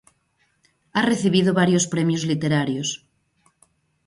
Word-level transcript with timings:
Ha 0.93 1.03
recibido 1.11 1.53
varios 1.61 1.85
premios 1.93 2.23
literarios. 2.31 3.05